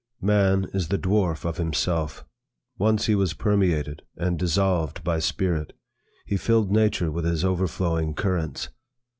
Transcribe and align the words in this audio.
'Man 0.19 0.65
is 0.73 0.87
the 0.87 0.97
dwarf 0.97 1.45
of 1.45 1.57
himself. 1.57 2.25
Once 2.79 3.05
he 3.05 3.13
was 3.13 3.35
permeated 3.35 4.01
and 4.17 4.39
dissolved 4.39 5.03
by 5.03 5.19
spirit. 5.19 5.73
He 6.25 6.37
filled 6.37 6.71
nature 6.71 7.11
with 7.11 7.23
his 7.23 7.45
overflowing 7.45 8.15
currents. 8.15 8.69